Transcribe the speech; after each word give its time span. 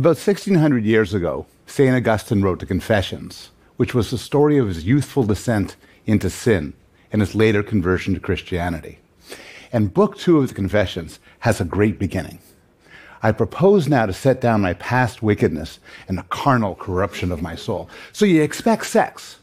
About 0.00 0.16
1600 0.16 0.82
years 0.82 1.12
ago, 1.12 1.44
St. 1.66 1.94
Augustine 1.94 2.40
wrote 2.40 2.60
the 2.60 2.64
Confessions, 2.64 3.50
which 3.76 3.92
was 3.92 4.10
the 4.10 4.16
story 4.16 4.56
of 4.56 4.68
his 4.68 4.86
youthful 4.86 5.24
descent 5.24 5.76
into 6.06 6.30
sin 6.30 6.72
and 7.12 7.20
his 7.20 7.34
later 7.34 7.62
conversion 7.62 8.14
to 8.14 8.20
Christianity. 8.20 8.98
And 9.70 9.92
book 9.92 10.16
two 10.16 10.38
of 10.38 10.48
the 10.48 10.54
Confessions 10.54 11.20
has 11.40 11.60
a 11.60 11.66
great 11.66 11.98
beginning. 11.98 12.38
I 13.22 13.32
propose 13.32 13.88
now 13.88 14.06
to 14.06 14.14
set 14.14 14.40
down 14.40 14.62
my 14.62 14.72
past 14.72 15.22
wickedness 15.22 15.78
and 16.08 16.16
the 16.16 16.22
carnal 16.30 16.76
corruption 16.76 17.30
of 17.30 17.42
my 17.42 17.54
soul. 17.54 17.90
So 18.14 18.24
you 18.24 18.42
expect 18.42 18.86
sex. 18.86 19.36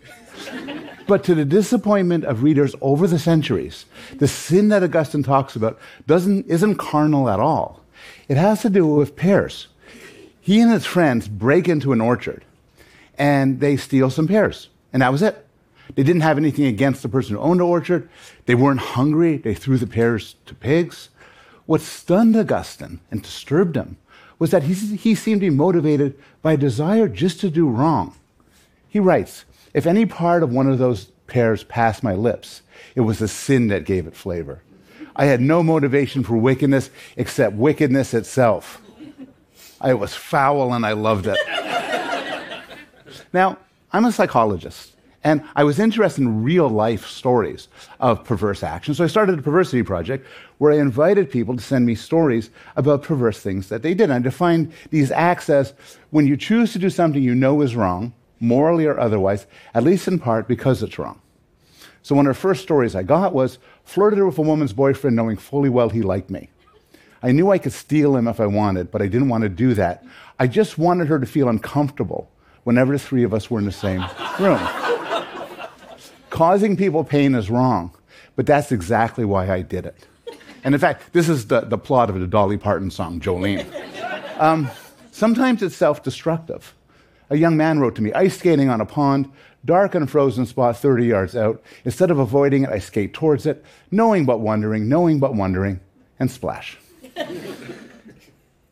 but 1.05 1.23
to 1.25 1.35
the 1.35 1.45
disappointment 1.45 2.25
of 2.25 2.41
readers 2.41 2.73
over 2.81 3.05
the 3.05 3.19
centuries, 3.19 3.85
the 4.15 4.27
sin 4.27 4.69
that 4.69 4.81
Augustine 4.81 5.21
talks 5.21 5.55
about 5.55 5.77
doesn't, 6.07 6.47
isn't 6.47 6.77
carnal 6.77 7.29
at 7.29 7.39
all. 7.39 7.83
It 8.27 8.37
has 8.37 8.63
to 8.63 8.71
do 8.71 8.87
with 8.87 9.15
pears. 9.15 9.67
He 10.47 10.61
and 10.61 10.71
his 10.71 10.85
friends 10.85 11.27
break 11.27 11.67
into 11.67 11.91
an 11.91 11.99
orchard 11.99 12.45
and 13.17 13.59
they 13.59 13.75
steal 13.75 14.09
some 14.09 14.29
pears. 14.29 14.69
And 14.93 15.01
that 15.01 15.11
was 15.11 15.21
it. 15.21 15.45
They 15.93 16.03
didn't 16.03 16.21
have 16.21 16.37
anything 16.37 16.63
against 16.63 17.01
the 17.01 17.09
person 17.09 17.35
who 17.35 17.41
owned 17.41 17.59
the 17.59 17.65
orchard. 17.65 18.07
They 18.45 18.55
weren't 18.55 18.79
hungry. 18.79 19.35
They 19.35 19.53
threw 19.53 19.77
the 19.77 19.85
pears 19.85 20.35
to 20.45 20.55
pigs. 20.55 21.09
What 21.65 21.81
stunned 21.81 22.37
Augustine 22.37 23.01
and 23.11 23.21
disturbed 23.21 23.75
him 23.75 23.97
was 24.39 24.51
that 24.51 24.63
he, 24.63 24.73
he 24.95 25.15
seemed 25.15 25.41
to 25.41 25.49
be 25.49 25.53
motivated 25.53 26.17
by 26.41 26.53
a 26.53 26.57
desire 26.57 27.09
just 27.09 27.41
to 27.41 27.49
do 27.49 27.67
wrong. 27.67 28.15
He 28.87 29.01
writes, 29.01 29.43
If 29.73 29.85
any 29.85 30.05
part 30.05 30.43
of 30.43 30.53
one 30.53 30.69
of 30.69 30.79
those 30.79 31.07
pears 31.27 31.65
passed 31.65 32.03
my 32.03 32.13
lips, 32.13 32.61
it 32.95 33.01
was 33.01 33.19
the 33.19 33.27
sin 33.27 33.67
that 33.67 33.83
gave 33.83 34.07
it 34.07 34.15
flavor. 34.15 34.61
I 35.13 35.25
had 35.25 35.41
no 35.41 35.61
motivation 35.61 36.23
for 36.23 36.37
wickedness 36.37 36.89
except 37.17 37.57
wickedness 37.57 38.13
itself. 38.13 38.81
I 39.81 39.93
was 39.93 40.13
foul 40.13 40.73
and 40.73 40.85
I 40.85 40.93
loved 40.93 41.27
it. 41.27 41.37
now, 43.33 43.57
I'm 43.91 44.05
a 44.05 44.11
psychologist. 44.11 44.93
And 45.23 45.43
I 45.55 45.63
was 45.63 45.79
interested 45.79 46.21
in 46.21 46.43
real 46.43 46.69
life 46.69 47.05
stories 47.05 47.67
of 47.99 48.23
perverse 48.23 48.63
action. 48.63 48.93
So 48.93 49.03
I 49.03 49.07
started 49.07 49.37
a 49.37 49.41
perversity 49.41 49.83
project 49.83 50.25
where 50.57 50.71
I 50.71 50.77
invited 50.77 51.29
people 51.29 51.55
to 51.55 51.61
send 51.61 51.85
me 51.85 51.95
stories 51.95 52.49
about 52.75 53.03
perverse 53.03 53.39
things 53.39 53.67
that 53.69 53.81
they 53.81 53.93
did. 53.93 54.09
I 54.09 54.19
defined 54.19 54.71
these 54.89 55.11
acts 55.11 55.49
as 55.49 55.73
when 56.11 56.27
you 56.27 56.37
choose 56.37 56.71
to 56.73 56.79
do 56.79 56.89
something 56.89 57.21
you 57.21 57.35
know 57.35 57.61
is 57.61 57.75
wrong, 57.75 58.13
morally 58.39 58.85
or 58.85 58.97
otherwise, 58.99 59.47
at 59.73 59.83
least 59.83 60.07
in 60.07 60.19
part 60.19 60.47
because 60.47 60.81
it's 60.81 60.97
wrong. 60.97 61.19
So 62.03 62.15
one 62.15 62.27
of 62.27 62.33
the 62.33 62.39
first 62.39 62.63
stories 62.63 62.95
I 62.95 63.03
got 63.03 63.33
was 63.33 63.57
flirted 63.83 64.23
with 64.23 64.37
a 64.37 64.41
woman's 64.41 64.71
boyfriend 64.71 65.15
knowing 65.15 65.35
fully 65.35 65.67
well 65.67 65.89
he 65.89 66.03
liked 66.03 66.29
me. 66.29 66.49
I 67.23 67.31
knew 67.31 67.49
I 67.51 67.57
could 67.57 67.73
steal 67.73 68.15
him 68.15 68.27
if 68.27 68.39
I 68.39 68.45
wanted, 68.45 68.91
but 68.91 69.01
I 69.01 69.07
didn't 69.07 69.29
want 69.29 69.43
to 69.43 69.49
do 69.49 69.73
that. 69.73 70.03
I 70.39 70.47
just 70.47 70.77
wanted 70.77 71.07
her 71.07 71.19
to 71.19 71.25
feel 71.25 71.49
uncomfortable 71.49 72.29
whenever 72.63 72.93
the 72.93 72.99
three 72.99 73.23
of 73.23 73.33
us 73.33 73.49
were 73.49 73.59
in 73.59 73.65
the 73.65 73.71
same 73.71 74.01
room. 74.39 74.59
Causing 76.29 76.77
people 76.77 77.03
pain 77.03 77.33
is 77.33 77.49
wrong, 77.49 77.91
but 78.35 78.45
that's 78.45 78.71
exactly 78.71 79.25
why 79.25 79.49
I 79.49 79.61
did 79.61 79.85
it. 79.85 80.05
And 80.63 80.75
in 80.75 80.81
fact, 80.81 81.13
this 81.13 81.29
is 81.29 81.47
the, 81.47 81.61
the 81.61 81.77
plot 81.77 82.09
of 82.09 82.19
the 82.19 82.27
Dolly 82.27 82.57
Parton 82.57 82.91
song, 82.91 83.19
Jolene. 83.19 83.65
Um, 84.39 84.69
sometimes 85.11 85.63
it's 85.63 85.75
self 85.75 86.03
destructive. 86.03 86.75
A 87.29 87.37
young 87.37 87.57
man 87.57 87.79
wrote 87.79 87.95
to 87.95 88.01
me, 88.01 88.13
ice 88.13 88.37
skating 88.37 88.69
on 88.69 88.79
a 88.79 88.85
pond, 88.85 89.31
dark 89.65 89.95
and 89.95 90.09
frozen 90.09 90.45
spot 90.45 90.77
30 90.77 91.05
yards 91.05 91.35
out. 91.35 91.61
Instead 91.83 92.11
of 92.11 92.19
avoiding 92.19 92.63
it, 92.63 92.69
I 92.69 92.79
skate 92.79 93.13
towards 93.13 93.45
it, 93.45 93.63
knowing 93.91 94.25
but 94.25 94.39
wondering, 94.39 94.87
knowing 94.87 95.19
but 95.19 95.35
wondering, 95.35 95.79
and 96.19 96.29
splash. 96.29 96.77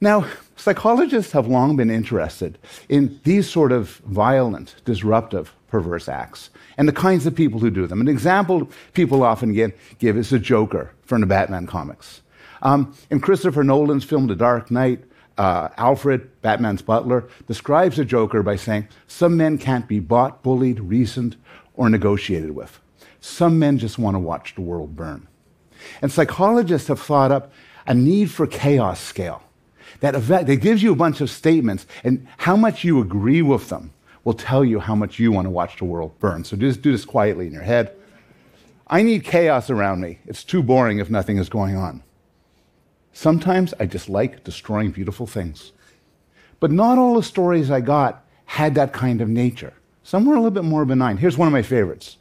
Now, 0.02 0.26
psychologists 0.56 1.32
have 1.32 1.48
long 1.48 1.76
been 1.76 1.92
interested 1.92 2.58
in 2.90 3.20
these 3.24 3.50
sort 3.50 3.72
of 3.72 3.98
violent, 4.06 4.76
disruptive, 4.86 5.53
perverse 5.75 6.08
acts 6.08 6.50
and 6.78 6.88
the 6.88 6.94
kinds 6.94 7.25
of 7.25 7.36
people 7.36 7.59
who 7.59 7.69
do 7.69 7.86
them. 7.88 8.00
An 8.00 8.08
example 8.08 8.69
people 8.94 9.24
often 9.24 9.53
give, 9.53 9.74
is 10.00 10.30
the 10.30 10.40
Joker 10.40 10.92
from 11.03 11.22
the 11.22 11.28
Batman 11.28 11.68
comics. 11.68 12.22
Um, 12.62 12.96
in 13.09 13.19
Christopher 13.19 13.64
Nolan's 13.64 14.06
film 14.06 14.28
The 14.28 14.36
Dark 14.36 14.72
Knight, 14.72 15.03
uh, 15.38 15.69
Alfred, 15.78 16.42
Batman's 16.42 16.81
butler, 16.81 17.28
describes 17.48 17.98
the 17.98 18.06
Joker 18.06 18.42
by 18.42 18.56
saying, 18.56 18.88
Some 19.08 19.36
men 19.36 19.58
can't 19.58 19.88
be 19.88 20.00
bought, 20.00 20.42
bullied, 20.44 20.80
reasoned, 20.80 21.36
or 21.74 21.90
negotiated 21.90 22.52
with. 22.52 22.80
Some 23.19 23.59
men 23.59 23.78
just 23.78 24.00
want 24.00 24.16
to 24.16 24.19
watch 24.19 24.56
the 24.56 24.62
world 24.62 24.96
burn. 24.96 25.28
And 26.02 26.12
psychologists 26.12 26.88
have 26.88 27.02
thought 27.02 27.31
up 27.31 27.52
a 27.88 27.94
need 27.94 28.31
for 28.31 28.47
chaos 28.47 29.00
scale 29.00 29.41
that, 30.00 30.16
event, 30.16 30.47
that 30.47 30.57
gives 30.57 30.84
you 30.84 30.91
a 30.91 30.96
bunch 30.96 31.22
of 31.22 31.29
statements 31.29 31.85
and 32.03 32.28
how 32.38 32.56
much 32.56 32.84
you 32.84 33.00
agree 33.01 33.41
with 33.41 33.69
them 33.69 33.91
will 34.23 34.34
tell 34.34 34.66
you 34.66 34.79
how 34.79 34.96
much 34.96 35.19
you 35.19 35.31
want 35.31 35.46
to 35.46 35.51
watch 35.51 35.78
the 35.78 35.85
world 35.85 36.18
burn. 36.19 36.44
So 36.44 36.57
just 36.57 36.81
do 36.81 36.91
this 36.91 37.06
quietly 37.06 37.47
in 37.47 37.53
your 37.53 37.62
head. 37.62 37.95
I 38.88 39.03
need 39.03 39.24
chaos 39.24 39.69
around 39.69 40.01
me. 40.01 40.19
It's 40.25 40.44
too 40.44 40.62
boring 40.62 41.00
if 41.00 41.09
nothing 41.09 41.38
is 41.38 41.50
going 41.50 41.75
on. 41.75 42.03
Sometimes 43.13 43.74
I 43.79 43.85
just 43.85 44.09
like 44.09 44.44
destroying 44.44 44.91
beautiful 44.91 45.25
things. 45.25 45.72
But 46.59 46.72
not 46.72 46.97
all 46.97 47.16
the 47.16 47.24
stories 47.24 47.72
I 47.72 47.81
got 47.81 48.25
had 48.45 48.75
that 48.75 48.94
kind 48.94 49.22
of 49.22 49.29
nature. 49.29 49.74
Some 50.03 50.25
were 50.25 50.34
a 50.34 50.38
little 50.38 50.51
bit 50.51 50.63
more 50.63 50.85
benign. 50.85 51.18
Here's 51.18 51.38
one 51.38 51.47
of 51.47 51.51
my 51.51 51.62
favorites. 51.62 52.18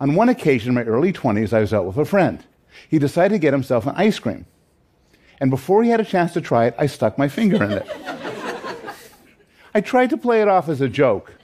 On 0.00 0.14
one 0.14 0.28
occasion 0.28 0.70
in 0.70 0.74
my 0.74 0.82
early 0.82 1.12
20s, 1.12 1.52
I 1.52 1.60
was 1.60 1.72
out 1.72 1.86
with 1.86 1.96
a 1.96 2.04
friend. 2.04 2.44
He 2.88 2.98
decided 2.98 3.36
to 3.36 3.38
get 3.38 3.52
himself 3.52 3.86
an 3.86 3.94
ice 3.96 4.18
cream. 4.18 4.46
And 5.40 5.50
before 5.50 5.82
he 5.82 5.90
had 5.90 6.00
a 6.00 6.04
chance 6.04 6.32
to 6.34 6.40
try 6.40 6.66
it, 6.66 6.74
I 6.78 6.86
stuck 6.86 7.18
my 7.18 7.28
finger 7.28 7.62
in 7.62 7.72
it. 7.72 7.86
I 9.74 9.80
tried 9.80 10.10
to 10.10 10.16
play 10.16 10.40
it 10.40 10.48
off 10.48 10.68
as 10.68 10.80
a 10.80 10.88
joke, 10.88 11.34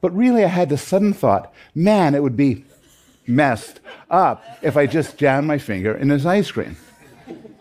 but 0.00 0.14
really 0.14 0.44
I 0.44 0.48
had 0.48 0.68
the 0.68 0.76
sudden 0.76 1.12
thought 1.12 1.52
man, 1.74 2.14
it 2.14 2.22
would 2.22 2.36
be 2.36 2.64
messed 3.26 3.80
up 4.10 4.44
if 4.60 4.76
I 4.76 4.86
just 4.86 5.16
jammed 5.16 5.46
my 5.46 5.58
finger 5.58 5.94
in 5.94 6.10
his 6.10 6.26
ice 6.26 6.50
cream. 6.50 6.76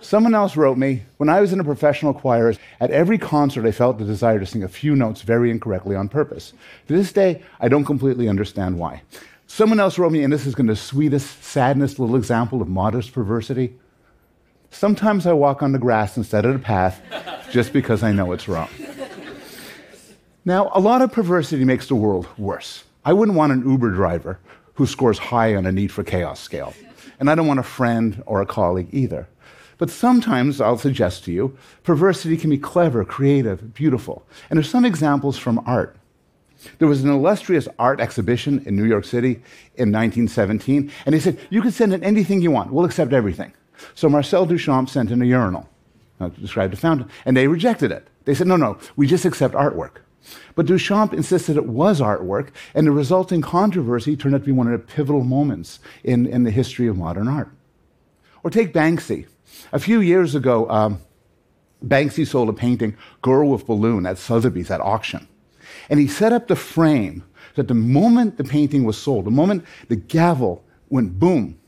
Someone 0.02 0.34
else 0.34 0.58
wrote 0.58 0.80
me, 0.80 1.04
when 1.18 1.30
I 1.30 1.42
was 1.42 1.54
in 1.54 1.60
a 1.60 1.64
professional 1.64 2.14
choir, 2.14 2.56
at 2.80 2.90
every 2.90 3.20
concert 3.20 3.68
I 3.68 3.72
felt 3.72 4.00
the 4.00 4.04
desire 4.04 4.40
to 4.40 4.46
sing 4.48 4.64
a 4.64 4.68
few 4.68 4.96
notes 4.96 5.22
very 5.22 5.52
incorrectly 5.52 5.96
on 5.96 6.10
purpose. 6.10 6.54
To 6.88 6.94
this 6.94 7.14
day, 7.14 7.44
I 7.60 7.68
don't 7.68 7.86
completely 7.86 8.28
understand 8.28 8.80
why. 8.80 9.04
Someone 9.46 9.80
else 9.80 10.00
wrote 10.00 10.12
me, 10.12 10.24
and 10.24 10.34
this 10.34 10.48
is 10.48 10.56
going 10.56 10.68
to 10.68 10.74
the 10.74 10.80
sweetest, 10.80 11.44
saddest 11.44 12.00
little 12.00 12.16
example 12.16 12.64
of 12.64 12.68
modest 12.68 13.14
perversity. 13.14 13.76
Sometimes 14.72 15.28
I 15.28 15.34
walk 15.34 15.62
on 15.62 15.74
the 15.74 15.80
grass 15.80 16.18
instead 16.18 16.46
of 16.46 16.54
the 16.54 16.60
path 16.60 17.02
just 17.52 17.74
because 17.74 18.02
I 18.04 18.12
know 18.14 18.32
it's 18.32 18.48
wrong. 18.48 18.70
Now, 20.44 20.72
a 20.74 20.80
lot 20.80 21.02
of 21.02 21.12
perversity 21.12 21.66
makes 21.66 21.88
the 21.88 21.96
world 21.96 22.28
worse. 22.38 22.86
I 23.06 23.14
wouldn't 23.14 23.38
want 23.38 23.52
an 23.52 23.70
Uber 23.70 23.92
driver 23.92 24.40
who 24.74 24.88
scores 24.88 25.20
high 25.20 25.56
on 25.56 25.66
a 25.66 25.72
need 25.72 25.92
for 25.92 26.04
chaos 26.04 26.40
scale. 26.40 26.74
And 27.20 27.30
I 27.30 27.36
don't 27.36 27.48
want 27.48 27.60
a 27.60 27.64
friend 27.64 28.24
or 28.26 28.42
a 28.42 28.46
colleague 28.46 28.88
either. 28.92 29.28
But 29.78 29.90
sometimes, 29.90 30.62
I'll 30.62 30.78
suggest 30.78 31.26
to 31.26 31.32
you, 31.32 31.56
perversity 31.84 32.38
can 32.38 32.50
be 32.50 32.58
clever, 32.58 33.04
creative, 33.04 33.74
beautiful. 33.74 34.26
And 34.50 34.58
there's 34.58 34.70
some 34.70 34.86
examples 34.86 35.38
from 35.38 35.62
art. 35.66 35.96
There 36.78 36.88
was 36.88 37.04
an 37.04 37.10
illustrious 37.10 37.68
art 37.78 38.00
exhibition 38.00 38.64
in 38.66 38.76
New 38.76 38.86
York 38.86 39.06
City 39.06 39.42
in 39.76 39.92
1917, 39.92 40.92
and 41.06 41.14
they 41.14 41.20
said, 41.20 41.40
You 41.50 41.62
can 41.62 41.72
send 41.72 41.94
in 41.94 42.04
anything 42.04 42.42
you 42.42 42.52
want, 42.52 42.72
we'll 42.72 42.86
accept 42.86 43.14
everything. 43.14 43.54
So 43.96 44.10
Marcel 44.10 44.46
Duchamp 44.46 44.90
sent 44.90 45.12
in 45.12 45.22
a 45.22 45.26
urinal, 45.26 45.70
uh, 46.20 46.30
described 46.30 46.74
a 46.74 46.78
fountain, 46.78 47.10
and 47.26 47.36
they 47.36 47.48
rejected 47.48 47.92
it. 47.92 48.08
They 48.26 48.34
said, 48.34 48.48
No, 48.48 48.56
no, 48.56 48.78
we 48.96 49.08
just 49.08 49.26
accept 49.26 49.54
artwork. 49.54 49.98
But 50.56 50.68
Duchamp 50.68 51.14
insisted 51.14 51.58
it 51.58 51.66
was 51.66 52.00
artwork, 52.00 52.50
and 52.76 52.86
the 52.86 52.92
resulting 52.92 53.42
controversy 53.42 54.16
turned 54.16 54.36
out 54.36 54.42
to 54.42 54.46
be 54.46 54.52
one 54.52 54.72
of 54.72 54.74
the 54.74 54.94
pivotal 54.94 55.24
moments 55.24 55.80
in, 56.04 56.28
in 56.28 56.44
the 56.44 56.52
history 56.52 56.88
of 56.88 56.98
modern 56.98 57.28
art. 57.28 57.50
Or 58.44 58.50
take 58.50 58.74
Banksy. 58.74 59.28
A 59.74 59.80
few 59.80 60.00
years 60.00 60.36
ago, 60.36 60.70
um, 60.70 61.02
Banksy 61.86 62.28
sold 62.28 62.50
a 62.50 62.54
painting, 62.54 62.96
Girl 63.22 63.50
with 63.50 63.66
Balloon, 63.66 64.06
at 64.06 64.18
Sotheby's 64.18 64.70
at 64.70 64.82
auction. 64.82 65.28
And 65.90 66.00
he 66.00 66.08
set 66.08 66.34
up 66.34 66.48
the 66.48 66.56
frame 66.56 67.24
that 67.56 67.68
the 67.68 67.74
moment 67.74 68.38
the 68.38 68.44
painting 68.44 68.84
was 68.84 68.98
sold, 68.98 69.26
the 69.26 69.32
moment 69.32 69.66
the 69.88 69.96
gavel 69.96 70.64
went 70.90 71.20
boom, 71.20 71.60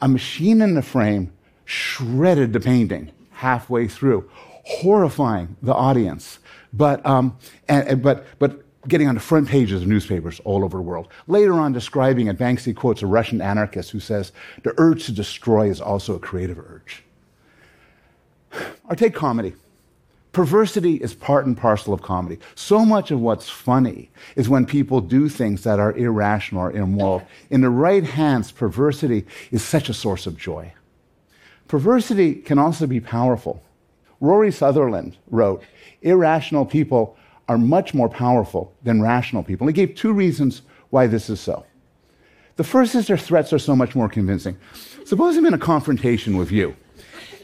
a 0.00 0.08
machine 0.08 0.62
in 0.62 0.74
the 0.74 0.82
frame 0.82 1.32
shredded 1.64 2.52
the 2.52 2.60
painting 2.60 3.10
halfway 3.30 3.88
through, 3.88 4.28
horrifying 4.64 5.56
the 5.62 5.74
audience 5.74 6.38
but, 6.76 7.04
um, 7.06 7.38
and, 7.68 7.88
and, 7.88 8.02
but, 8.02 8.26
but 8.38 8.60
getting 8.88 9.08
on 9.08 9.14
the 9.14 9.20
front 9.20 9.48
pages 9.48 9.82
of 9.82 9.88
newspapers 9.88 10.40
all 10.44 10.64
over 10.64 10.76
the 10.76 10.82
world. 10.82 11.08
Later 11.26 11.54
on, 11.54 11.72
describing 11.72 12.26
it, 12.26 12.36
Banksy 12.36 12.74
quotes 12.74 13.00
a 13.02 13.06
Russian 13.06 13.40
anarchist 13.40 13.90
who 13.90 14.00
says, 14.00 14.32
The 14.64 14.74
urge 14.76 15.06
to 15.06 15.12
destroy 15.12 15.70
is 15.70 15.80
also 15.80 16.16
a 16.16 16.18
creative 16.18 16.58
urge. 16.58 17.02
Or 18.88 18.96
take 18.96 19.14
comedy. 19.14 19.54
Perversity 20.32 20.96
is 20.96 21.14
part 21.14 21.46
and 21.46 21.56
parcel 21.56 21.94
of 21.94 22.02
comedy. 22.02 22.40
So 22.56 22.84
much 22.84 23.12
of 23.12 23.20
what's 23.20 23.48
funny 23.48 24.10
is 24.34 24.48
when 24.48 24.66
people 24.66 25.00
do 25.00 25.28
things 25.28 25.62
that 25.62 25.78
are 25.78 25.96
irrational 25.96 26.64
or 26.64 26.72
immoral. 26.72 27.22
In 27.50 27.60
the 27.60 27.70
right 27.70 28.02
hands, 28.02 28.50
perversity 28.50 29.26
is 29.52 29.62
such 29.62 29.88
a 29.88 29.94
source 29.94 30.26
of 30.26 30.36
joy. 30.36 30.72
Perversity 31.68 32.34
can 32.34 32.58
also 32.58 32.86
be 32.86 33.00
powerful 33.00 33.62
Rory 34.24 34.50
Sutherland 34.50 35.16
wrote, 35.30 35.62
Irrational 36.02 36.64
people 36.64 37.16
are 37.46 37.58
much 37.58 37.92
more 37.92 38.08
powerful 38.08 38.72
than 38.82 39.02
rational 39.02 39.42
people. 39.42 39.68
And 39.68 39.76
he 39.76 39.86
gave 39.86 39.94
two 39.94 40.12
reasons 40.12 40.62
why 40.90 41.06
this 41.06 41.28
is 41.28 41.40
so. 41.40 41.64
The 42.56 42.64
first 42.64 42.94
is 42.94 43.06
their 43.06 43.18
threats 43.18 43.52
are 43.52 43.58
so 43.58 43.76
much 43.76 43.94
more 43.94 44.08
convincing. 44.08 44.56
Suppose 45.04 45.36
I'm 45.36 45.44
in 45.44 45.52
a 45.54 45.58
confrontation 45.58 46.38
with 46.38 46.50
you, 46.50 46.74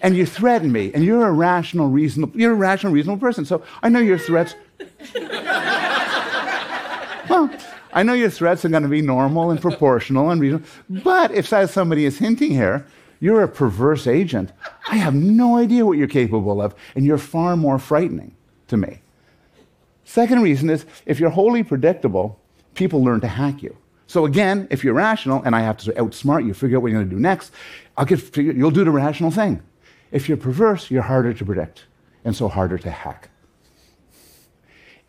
and 0.00 0.16
you 0.16 0.24
threaten 0.24 0.72
me, 0.72 0.92
and 0.94 1.04
you're 1.04 1.26
a 1.26 1.32
rational, 1.32 1.88
reasonable, 1.88 2.38
you're 2.38 2.52
a 2.52 2.54
rational, 2.54 2.92
reasonable 2.92 3.20
person. 3.20 3.44
So 3.44 3.62
I 3.82 3.90
know 3.90 3.98
your 3.98 4.18
threats. 4.18 4.54
well, 7.28 7.50
I 7.92 8.02
know 8.04 8.14
your 8.14 8.30
threats 8.30 8.64
are 8.64 8.70
going 8.70 8.84
to 8.84 8.88
be 8.88 9.02
normal 9.02 9.50
and 9.50 9.60
proportional 9.60 10.30
and 10.30 10.40
reasonable. 10.40 10.66
But 10.88 11.32
if 11.32 11.48
somebody 11.48 12.06
is 12.06 12.16
hinting 12.18 12.52
here, 12.52 12.86
you're 13.20 13.42
a 13.42 13.48
perverse 13.48 14.06
agent. 14.06 14.50
I 14.88 14.96
have 14.96 15.14
no 15.14 15.56
idea 15.56 15.86
what 15.86 15.98
you're 15.98 16.08
capable 16.08 16.60
of, 16.60 16.74
and 16.94 17.04
you're 17.04 17.18
far 17.18 17.56
more 17.56 17.78
frightening 17.78 18.34
to 18.68 18.76
me. 18.76 19.00
Second 20.04 20.42
reason 20.42 20.70
is 20.70 20.86
if 21.06 21.20
you're 21.20 21.30
wholly 21.30 21.62
predictable, 21.62 22.40
people 22.74 23.04
learn 23.04 23.20
to 23.20 23.28
hack 23.28 23.62
you. 23.62 23.76
So 24.06 24.24
again, 24.24 24.66
if 24.70 24.82
you're 24.82 24.94
rational 24.94 25.42
and 25.44 25.54
I 25.54 25.60
have 25.60 25.76
to 25.78 25.92
outsmart 25.92 26.44
you, 26.44 26.52
figure 26.52 26.78
out 26.78 26.82
what 26.82 26.90
you're 26.90 26.98
going 26.98 27.10
to 27.10 27.14
do 27.14 27.20
next, 27.20 27.52
I'll 27.96 28.04
get, 28.04 28.36
you'll 28.36 28.72
do 28.72 28.82
the 28.82 28.90
rational 28.90 29.30
thing. 29.30 29.62
If 30.10 30.28
you're 30.28 30.36
perverse, 30.36 30.90
you're 30.90 31.02
harder 31.02 31.32
to 31.32 31.44
predict 31.44 31.84
and 32.24 32.34
so 32.34 32.48
harder 32.48 32.76
to 32.78 32.90
hack. 32.90 33.30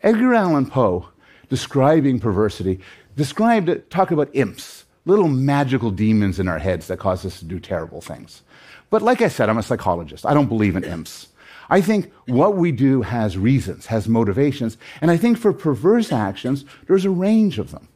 Edgar 0.02 0.34
Allan 0.34 0.66
Poe, 0.66 1.08
describing 1.48 2.20
perversity, 2.20 2.80
described 3.16 3.68
it, 3.68 3.90
talked 3.90 4.12
about 4.12 4.28
imps, 4.34 4.81
little 5.04 5.28
magical 5.28 5.90
demons 5.90 6.38
in 6.38 6.48
our 6.48 6.58
heads 6.58 6.86
that 6.86 6.98
cause 6.98 7.24
us 7.26 7.38
to 7.40 7.44
do 7.44 7.58
terrible 7.58 8.00
things. 8.00 8.42
But 8.90 9.02
like 9.02 9.22
I 9.22 9.28
said, 9.28 9.48
I'm 9.48 9.58
a 9.58 9.62
psychologist. 9.62 10.26
I 10.26 10.34
don't 10.34 10.48
believe 10.48 10.76
in 10.76 10.84
imps. 10.84 11.28
I 11.70 11.80
think 11.80 12.12
what 12.26 12.56
we 12.56 12.72
do 12.72 13.02
has 13.02 13.38
reasons, 13.38 13.86
has 13.86 14.08
motivations, 14.08 14.76
and 15.00 15.10
I 15.10 15.16
think 15.16 15.38
for 15.38 15.52
perverse 15.52 16.12
actions, 16.12 16.64
there's 16.86 17.04
a 17.04 17.10
range 17.10 17.58
of 17.58 17.70
them. 17.70 17.88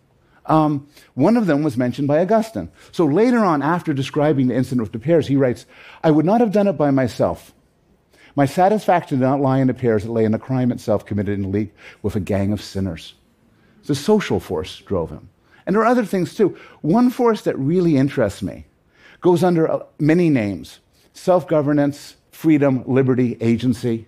Um, 0.47 0.89
one 1.15 1.37
of 1.37 1.47
them 1.47 1.63
was 1.63 1.77
mentioned 1.77 2.09
by 2.09 2.21
Augustine. 2.21 2.71
So 2.93 3.05
later 3.05 3.45
on, 3.45 3.63
after 3.63 3.93
describing 3.93 4.47
the 4.47 4.55
incident 4.55 4.83
with 4.83 4.93
the 4.93 4.99
pears, 4.99 5.27
he 5.27 5.37
writes, 5.37 5.67
I 6.03 6.11
would 6.11 6.25
not 6.25 6.41
have 6.41 6.53
done 6.53 6.69
it 6.69 6.75
by 6.75 6.91
myself. 6.91 7.53
My 8.37 8.47
satisfaction 8.47 9.19
did 9.19 9.25
not 9.25 9.41
lie 9.41 9.59
in 9.59 9.67
the 9.67 9.75
pears, 9.75 10.05
it 10.05 10.11
lay 10.11 10.25
in 10.25 10.33
the 10.33 10.39
crime 10.39 10.71
itself 10.71 11.05
committed 11.05 11.39
in 11.39 11.51
league 11.51 11.73
with 12.03 12.17
a 12.17 12.21
gang 12.21 12.53
of 12.53 12.63
sinners. 12.63 13.15
The 13.85 13.95
social 13.95 14.41
force 14.41 14.79
drove 14.79 15.11
him. 15.11 15.29
And 15.67 15.75
there 15.75 15.83
are 15.83 15.87
other 15.87 16.05
things 16.05 16.35
too. 16.35 16.57
One 16.81 17.11
force 17.11 17.43
that 17.43 17.59
really 17.59 17.97
interests 17.97 18.43
me 18.43 18.67
goes 19.21 19.43
under 19.43 19.71
uh, 19.71 19.85
many 19.99 20.31
names 20.31 20.81
self 21.13 21.49
governance, 21.49 22.17
freedom, 22.31 22.85
liberty, 22.87 23.37
agency. 23.41 24.07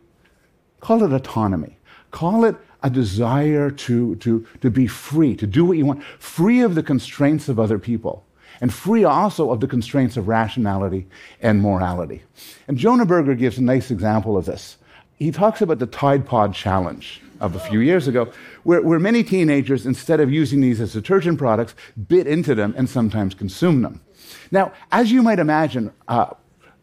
Call 0.81 1.03
it 1.03 1.13
autonomy. 1.13 1.79
Call 2.11 2.45
it 2.45 2.57
a 2.83 2.91
desire 2.91 3.71
to, 3.71 4.15
to, 4.17 4.47
to 4.61 4.71
be 4.71 4.87
free, 4.87 5.35
to 5.35 5.47
do 5.47 5.65
what 5.65 5.77
you 5.77 5.87
want, 5.87 6.05
free 6.19 6.61
of 6.61 6.75
the 6.75 6.83
constraints 6.83 7.49
of 7.49 7.59
other 7.59 7.79
people, 7.79 8.25
and 8.61 8.73
free 8.73 9.03
also 9.03 9.51
of 9.51 9.61
the 9.61 9.67
constraints 9.67 10.17
of 10.17 10.29
rationality 10.29 11.07
and 11.41 11.61
morality. 11.61 12.23
And 12.69 12.79
Jonah 12.79 13.05
Berger 13.07 13.35
gives 13.35 13.59
a 13.59 13.63
nice 13.63 13.91
example 13.91 14.37
of 14.37 14.45
this. 14.45 14.77
He 15.19 15.33
talks 15.33 15.61
about 15.61 15.81
the 15.81 15.87
Tide 15.87 16.27
Pod 16.27 16.55
Challenge 16.55 17.21
of 17.41 17.57
a 17.57 17.59
few 17.59 17.81
years 17.81 18.07
ago, 18.07 18.33
where, 18.63 18.83
where 18.83 18.99
many 18.99 19.25
teenagers, 19.25 19.85
instead 19.85 20.21
of 20.21 20.33
using 20.33 20.61
these 20.61 20.81
as 20.81 20.93
detergent 20.93 21.39
products, 21.39 21.75
bit 22.07 22.27
into 22.27 22.55
them 22.55 22.75
and 22.77 22.89
sometimes 22.89 23.35
consume 23.35 23.83
them. 23.83 24.01
Now, 24.51 24.73
as 24.93 25.11
you 25.11 25.23
might 25.23 25.39
imagine, 25.39 25.93
uh, 26.07 26.35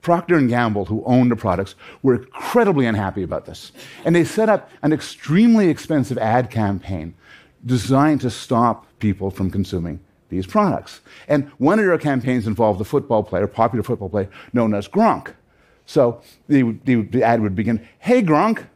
Procter 0.01 0.39
& 0.41 0.47
Gamble, 0.47 0.85
who 0.85 1.03
owned 1.05 1.31
the 1.31 1.35
products, 1.35 1.75
were 2.03 2.15
incredibly 2.15 2.85
unhappy 2.85 3.23
about 3.23 3.45
this. 3.45 3.71
And 4.03 4.15
they 4.15 4.23
set 4.23 4.49
up 4.49 4.69
an 4.83 4.93
extremely 4.93 5.69
expensive 5.69 6.17
ad 6.17 6.51
campaign 6.51 7.15
designed 7.65 8.21
to 8.21 8.29
stop 8.29 8.85
people 8.99 9.31
from 9.31 9.49
consuming 9.49 9.99
these 10.29 10.45
products. 10.45 11.01
And 11.27 11.49
one 11.57 11.79
of 11.79 11.85
their 11.85 11.97
campaigns 11.97 12.47
involved 12.47 12.79
a 12.81 12.83
football 12.83 13.23
player, 13.23 13.47
popular 13.47 13.81
football 13.81 14.09
player, 14.09 14.29
known 14.53 14.73
as 14.73 14.88
Gronk. 14.88 15.33
So 15.85 16.21
the, 16.47 16.75
the, 16.85 17.03
the 17.03 17.23
ad 17.23 17.41
would 17.41 17.55
begin, 17.55 17.87
Hey 17.99 18.21
Gronk, 18.21 18.67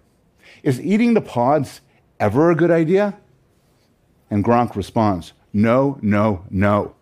is 0.63 0.79
eating 0.81 1.13
the 1.13 1.21
pods 1.21 1.81
ever 2.19 2.51
a 2.51 2.55
good 2.55 2.71
idea? 2.71 3.17
And 4.29 4.43
Gronk 4.43 4.75
responds, 4.75 5.33
No, 5.53 5.97
no, 6.01 6.45
no. 6.49 6.95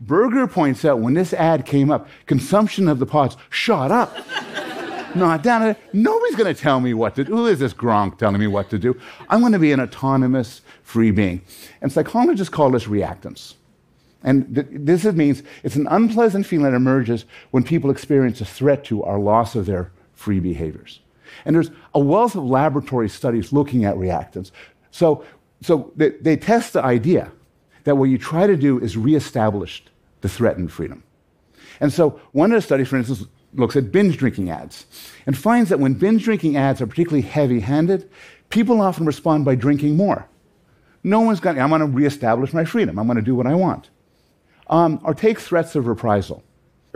Berger 0.00 0.46
points 0.46 0.84
out 0.84 1.00
when 1.00 1.14
this 1.14 1.32
ad 1.32 1.64
came 1.64 1.90
up, 1.90 2.08
consumption 2.26 2.88
of 2.88 2.98
the 2.98 3.06
pods 3.06 3.36
shot 3.50 3.90
up. 3.90 4.16
Not 5.14 5.42
down. 5.42 5.74
Nobody's 5.94 6.36
going 6.36 6.54
to 6.54 6.60
tell 6.60 6.78
me 6.80 6.92
what 6.92 7.14
to 7.16 7.24
do. 7.24 7.34
Who 7.34 7.46
is 7.46 7.58
this 7.58 7.72
Gronk 7.72 8.18
telling 8.18 8.38
me 8.38 8.46
what 8.46 8.68
to 8.70 8.78
do? 8.78 9.00
I'm 9.30 9.40
going 9.40 9.52
to 9.52 9.58
be 9.58 9.72
an 9.72 9.80
autonomous, 9.80 10.60
free 10.82 11.10
being. 11.10 11.40
And 11.80 11.90
psychologists 11.90 12.52
call 12.52 12.70
this 12.70 12.84
reactance. 12.84 13.54
And 14.26 14.54
th- 14.56 14.66
this 14.70 15.04
means 15.04 15.44
it's 15.62 15.76
an 15.76 15.86
unpleasant 15.86 16.46
feeling 16.46 16.64
that 16.64 16.74
emerges 16.74 17.24
when 17.52 17.62
people 17.62 17.90
experience 17.90 18.40
a 18.40 18.44
threat 18.44 18.84
to 18.86 19.04
our 19.04 19.18
loss 19.20 19.54
of 19.54 19.66
their 19.66 19.92
free 20.14 20.40
behaviors. 20.40 21.00
And 21.44 21.54
there's 21.54 21.70
a 21.94 22.00
wealth 22.00 22.34
of 22.34 22.44
laboratory 22.44 23.08
studies 23.08 23.52
looking 23.52 23.84
at 23.84 23.94
reactance. 23.94 24.50
So, 24.90 25.24
so 25.62 25.92
they, 25.94 26.10
they 26.10 26.36
test 26.36 26.72
the 26.72 26.82
idea 26.82 27.30
that 27.84 27.96
what 27.96 28.06
you 28.06 28.18
try 28.18 28.48
to 28.48 28.56
do 28.56 28.80
is 28.80 28.96
reestablish 28.96 29.84
the 30.22 30.28
threatened 30.28 30.72
freedom. 30.72 31.04
And 31.78 31.92
so 31.92 32.20
one 32.32 32.50
of 32.50 32.56
the 32.56 32.62
studies, 32.62 32.88
for 32.88 32.96
instance, 32.96 33.24
looks 33.54 33.76
at 33.76 33.92
binge 33.92 34.16
drinking 34.16 34.50
ads 34.50 34.86
and 35.24 35.38
finds 35.38 35.70
that 35.70 35.78
when 35.78 35.94
binge 35.94 36.24
drinking 36.24 36.56
ads 36.56 36.82
are 36.82 36.86
particularly 36.86 37.22
heavy 37.22 37.60
handed, 37.60 38.10
people 38.48 38.80
often 38.80 39.06
respond 39.06 39.44
by 39.44 39.54
drinking 39.54 39.96
more. 39.96 40.28
No 41.04 41.20
one's 41.20 41.38
going, 41.38 41.60
I'm 41.60 41.68
going 41.68 41.80
to 41.80 41.86
reestablish 41.86 42.52
my 42.52 42.64
freedom. 42.64 42.98
I'm 42.98 43.06
going 43.06 43.16
to 43.16 43.22
do 43.22 43.36
what 43.36 43.46
I 43.46 43.54
want. 43.54 43.90
Um, 44.68 45.00
or 45.04 45.14
take 45.14 45.38
threats 45.38 45.76
of 45.76 45.86
reprisal. 45.86 46.42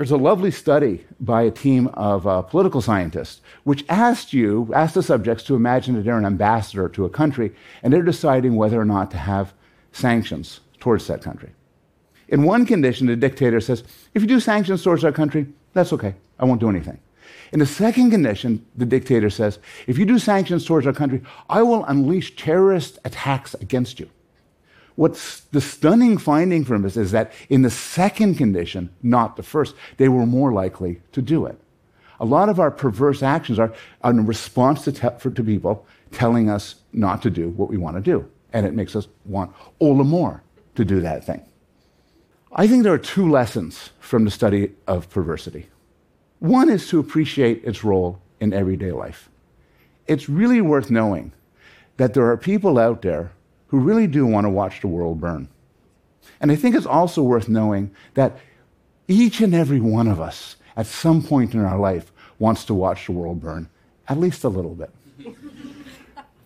There's 0.00 0.11
a 0.11 0.17
lovely 0.17 0.50
study 0.50 1.05
by 1.20 1.43
a 1.43 1.50
team 1.50 1.88
of 1.88 2.26
uh, 2.26 2.40
political 2.40 2.81
scientists 2.81 3.43
which 3.64 3.84
asked 3.88 4.32
you, 4.32 4.70
asked 4.75 4.94
the 4.94 5.02
subjects 5.02 5.44
to 5.44 5.55
imagine 5.55 5.94
that 5.94 6.05
they're 6.05 6.17
an 6.17 6.25
ambassador 6.25 6.88
to 6.88 7.05
a 7.05 7.11
country 7.11 7.55
and 7.82 7.93
they're 7.93 8.02
deciding 8.02 8.56
whether 8.56 8.81
or 8.81 8.87
not 8.87 9.11
to 9.11 9.19
have 9.19 9.52
sanctions 9.93 10.61
towards 10.78 11.06
that 11.06 11.22
country. 11.22 11.50
In 12.28 12.44
one 12.44 12.64
condition, 12.64 13.08
the 13.08 13.17
dictator 13.17 13.61
says, 13.61 13.84
if 14.14 14.22
you 14.22 14.28
do 14.28 14.40
sanctions 14.40 14.82
towards 14.82 15.05
our 15.05 15.12
country, 15.12 15.46
that's 15.75 15.93
okay. 15.93 16.14
I 16.38 16.46
won't 16.46 16.61
do 16.61 16.70
anything. 16.70 16.99
In 17.52 17.58
the 17.58 17.67
second 17.67 18.11
condition, 18.11 18.64
the 18.76 18.87
dictator 18.87 19.29
says, 19.29 19.58
if 19.86 19.98
you 19.98 20.06
do 20.06 20.19
sanctions 20.19 20.65
towards 20.65 20.86
our 20.86 20.93
country, 20.93 21.20
I 21.48 21.62
will 21.62 21.84
unleash 21.84 22.36
terrorist 22.36 22.98
attacks 23.05 23.55
against 23.55 24.00
you. 24.00 24.08
What's 25.00 25.40
the 25.40 25.62
stunning 25.62 26.19
finding 26.19 26.62
from 26.62 26.82
this 26.82 26.94
is 26.94 27.10
that 27.12 27.32
in 27.48 27.62
the 27.62 27.70
second 27.70 28.34
condition, 28.34 28.90
not 29.02 29.36
the 29.36 29.42
first, 29.42 29.74
they 29.96 30.10
were 30.10 30.26
more 30.26 30.52
likely 30.52 31.00
to 31.12 31.22
do 31.22 31.46
it. 31.46 31.58
A 32.20 32.26
lot 32.26 32.50
of 32.50 32.60
our 32.60 32.70
perverse 32.70 33.22
actions 33.22 33.58
are 33.58 33.72
in 34.04 34.26
response 34.26 34.84
to, 34.84 34.92
te- 34.92 35.19
for, 35.19 35.30
to 35.30 35.42
people 35.42 35.86
telling 36.12 36.50
us 36.50 36.74
not 36.92 37.22
to 37.22 37.30
do 37.30 37.48
what 37.48 37.70
we 37.70 37.78
want 37.78 37.96
to 37.96 38.02
do. 38.02 38.28
And 38.52 38.66
it 38.66 38.74
makes 38.74 38.94
us 38.94 39.08
want 39.24 39.54
all 39.78 39.96
the 39.96 40.04
more 40.04 40.42
to 40.74 40.84
do 40.84 41.00
that 41.00 41.24
thing. 41.24 41.46
I 42.52 42.69
think 42.69 42.82
there 42.82 42.92
are 42.92 42.98
two 42.98 43.26
lessons 43.26 43.88
from 44.00 44.26
the 44.26 44.30
study 44.30 44.72
of 44.86 45.08
perversity. 45.08 45.70
One 46.40 46.69
is 46.69 46.86
to 46.90 47.00
appreciate 47.00 47.64
its 47.64 47.82
role 47.82 48.20
in 48.38 48.52
everyday 48.52 48.92
life. 48.92 49.30
It's 50.06 50.28
really 50.28 50.60
worth 50.60 50.90
knowing 50.90 51.32
that 51.96 52.12
there 52.12 52.30
are 52.30 52.36
people 52.36 52.78
out 52.78 53.00
there 53.00 53.32
who 53.70 53.79
really 53.79 54.06
do 54.08 54.27
want 54.27 54.44
to 54.44 54.50
watch 54.50 54.81
the 54.81 54.89
world 54.89 55.20
burn. 55.20 55.48
And 56.41 56.50
I 56.50 56.56
think 56.56 56.74
it's 56.74 56.86
also 56.86 57.22
worth 57.22 57.48
knowing 57.48 57.91
that 58.15 58.39
each 59.06 59.41
and 59.41 59.55
every 59.55 59.81
one 59.81 60.08
of 60.08 60.20
us, 60.20 60.56
at 60.77 60.86
some 60.86 61.22
point 61.22 61.55
in 61.55 61.60
our 61.65 61.79
life, 61.79 62.12
wants 62.39 62.65
to 62.65 62.74
watch 62.74 63.06
the 63.06 63.12
world 63.12 63.41
burn, 63.41 63.69
at 64.08 64.19
least 64.19 64.43
a 64.44 64.48
little 64.48 64.74
bit. 64.74 64.91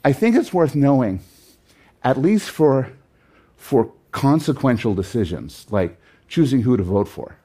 I 0.04 0.12
think 0.12 0.37
it's 0.37 0.52
worth 0.52 0.75
knowing, 0.75 1.21
at 2.02 2.19
least 2.19 2.50
for, 2.50 2.93
for 3.57 3.90
consequential 4.12 4.95
decisions, 4.95 5.66
like 5.71 5.99
choosing 6.28 6.62
who 6.62 6.76
to 6.76 6.83
vote 6.83 7.09
for. 7.09 7.37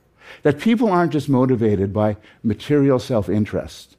That 0.44 0.60
people 0.60 0.90
aren't 0.90 1.14
just 1.14 1.30
motivated 1.30 1.94
by 1.94 2.18
material 2.44 3.00
self 3.00 3.30
interest 3.30 3.96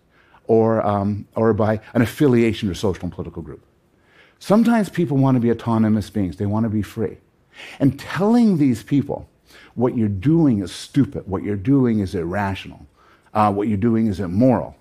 or, 0.47 0.85
um, 0.87 1.27
or 1.35 1.55
by 1.55 1.81
an 1.95 2.03
affiliation 2.03 2.69
to 2.69 2.73
a 2.73 2.77
social 2.77 3.05
and 3.05 3.13
political 3.13 3.43
group. 3.43 3.65
Sometimes 4.41 4.89
people 4.89 5.19
want 5.19 5.37
to 5.37 5.41
be 5.41 5.51
autonomous 5.51 6.11
beings, 6.11 6.37
they 6.37 6.47
want 6.47 6.65
to 6.65 6.71
be 6.71 6.83
free. 6.83 7.19
And 7.79 8.01
telling 8.01 8.57
these 8.57 8.83
people 8.83 9.29
what 9.75 9.97
you're 9.97 10.09
doing 10.09 10.61
is 10.63 10.73
stupid, 10.73 11.29
what 11.29 11.43
you're 11.43 11.57
doing 11.57 12.01
is 12.01 12.15
irrational, 12.15 12.85
uh, 13.35 13.53
what 13.53 13.69
you're 13.69 13.77
doing 13.77 14.07
is 14.07 14.19
immoral, 14.19 14.75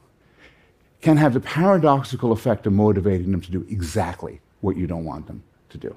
can 1.02 1.18
have 1.18 1.34
the 1.34 1.42
paradoxical 1.42 2.32
effect 2.32 2.66
of 2.68 2.74
motivating 2.74 3.32
them 3.32 3.42
to 3.42 3.52
do 3.52 3.66
exactly 3.70 4.40
what 4.62 4.78
you 4.78 4.88
don't 4.88 5.06
want 5.06 5.28
them 5.28 5.44
to 5.70 5.78
do. 5.78 5.96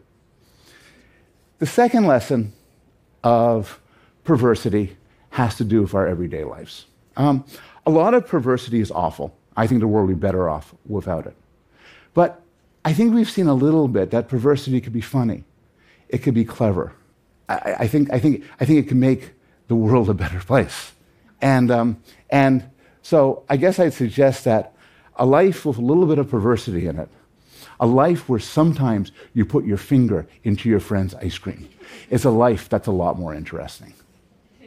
The 1.60 1.66
second 1.66 2.06
lesson 2.06 2.52
of 3.22 3.80
perversity 4.24 4.96
has 5.30 5.54
to 5.56 5.64
do 5.64 5.82
with 5.82 5.94
our 5.94 6.08
everyday 6.08 6.42
lives. 6.42 6.86
Um, 7.16 7.44
a 7.86 7.90
lot 7.90 8.14
of 8.14 8.26
perversity 8.26 8.80
is 8.80 8.90
awful. 8.90 9.36
I 9.56 9.68
think 9.68 9.80
the 9.80 9.86
world 9.86 10.08
would 10.08 10.20
be 10.20 10.20
better 10.20 10.48
off 10.48 10.74
without 10.86 11.26
it. 11.26 11.36
But 12.14 12.41
I 12.84 12.92
think 12.92 13.14
we've 13.14 13.30
seen 13.30 13.46
a 13.46 13.54
little 13.54 13.88
bit 13.88 14.10
that 14.10 14.28
perversity 14.28 14.80
could 14.80 14.92
be 14.92 15.00
funny, 15.00 15.44
it 16.08 16.18
could 16.18 16.34
be 16.34 16.44
clever. 16.44 16.92
I, 17.48 17.76
I 17.80 17.86
think, 17.86 18.12
I, 18.12 18.18
think, 18.18 18.44
I 18.60 18.64
think 18.64 18.78
it 18.78 18.88
can 18.88 19.00
make 19.00 19.32
the 19.68 19.74
world 19.74 20.08
a 20.10 20.14
better 20.14 20.40
place. 20.40 20.92
And, 21.40 21.70
um, 21.70 22.02
and 22.30 22.64
so 23.02 23.44
I 23.48 23.56
guess 23.56 23.78
I'd 23.78 23.94
suggest 23.94 24.44
that 24.44 24.74
a 25.16 25.26
life 25.26 25.64
with 25.64 25.78
a 25.78 25.82
little 25.82 26.06
bit 26.06 26.18
of 26.18 26.30
perversity 26.30 26.86
in 26.86 26.98
it, 26.98 27.08
a 27.80 27.86
life 27.86 28.28
where 28.28 28.40
sometimes 28.40 29.12
you 29.34 29.44
put 29.44 29.64
your 29.64 29.76
finger 29.76 30.26
into 30.44 30.68
your 30.68 30.80
friend's 30.80 31.14
ice 31.16 31.38
cream, 31.38 31.68
is 32.10 32.24
a 32.24 32.30
life 32.30 32.68
that's 32.68 32.86
a 32.86 32.92
lot 32.92 33.18
more 33.18 33.34
interesting. 33.34 33.92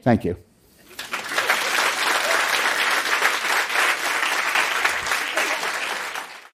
Thank 0.01 0.25
you. 0.25 0.37